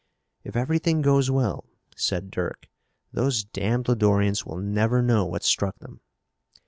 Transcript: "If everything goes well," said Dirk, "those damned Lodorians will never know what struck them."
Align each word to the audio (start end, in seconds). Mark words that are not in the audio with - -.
"If 0.43 0.55
everything 0.55 1.03
goes 1.03 1.29
well," 1.29 1.63
said 1.95 2.31
Dirk, 2.31 2.67
"those 3.13 3.43
damned 3.43 3.85
Lodorians 3.87 4.43
will 4.47 4.57
never 4.57 4.99
know 5.03 5.27
what 5.27 5.43
struck 5.43 5.77
them." 5.77 6.01